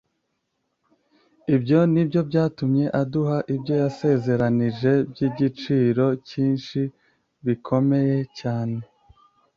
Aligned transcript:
"ibyo 1.55 1.79
ni 1.93 2.03
byo 2.07 2.21
byatumye 2.29 2.85
aduha 3.01 3.37
ibyo 3.55 3.73
yasezeranije 3.83 4.91
by'igiciro 5.11 6.05
cyinshi, 6.27 6.79
bikomeye 7.45 8.17
cyane, 8.39 8.77